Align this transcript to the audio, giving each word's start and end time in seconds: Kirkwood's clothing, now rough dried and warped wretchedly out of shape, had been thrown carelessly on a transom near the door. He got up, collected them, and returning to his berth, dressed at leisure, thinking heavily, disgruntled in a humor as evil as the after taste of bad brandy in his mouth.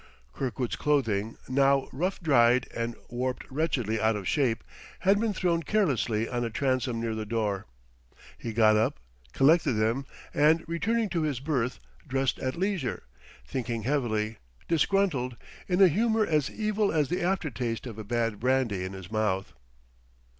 Kirkwood's 0.33 0.75
clothing, 0.75 1.37
now 1.47 1.87
rough 1.93 2.19
dried 2.19 2.67
and 2.75 2.95
warped 3.09 3.45
wretchedly 3.51 4.01
out 4.01 4.15
of 4.15 4.27
shape, 4.27 4.63
had 5.01 5.19
been 5.19 5.31
thrown 5.31 5.61
carelessly 5.61 6.27
on 6.27 6.43
a 6.43 6.49
transom 6.49 6.99
near 6.99 7.13
the 7.13 7.23
door. 7.23 7.67
He 8.35 8.51
got 8.51 8.75
up, 8.75 8.99
collected 9.33 9.73
them, 9.73 10.07
and 10.33 10.67
returning 10.67 11.07
to 11.09 11.21
his 11.21 11.39
berth, 11.39 11.79
dressed 12.07 12.39
at 12.39 12.55
leisure, 12.57 13.03
thinking 13.45 13.83
heavily, 13.83 14.37
disgruntled 14.67 15.37
in 15.67 15.79
a 15.83 15.87
humor 15.87 16.25
as 16.25 16.49
evil 16.49 16.91
as 16.91 17.09
the 17.09 17.21
after 17.21 17.51
taste 17.51 17.85
of 17.85 18.07
bad 18.07 18.39
brandy 18.39 18.83
in 18.83 18.93
his 18.93 19.11
mouth. 19.11 19.53